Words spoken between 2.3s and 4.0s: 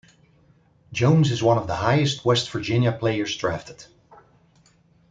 Virginia players drafted.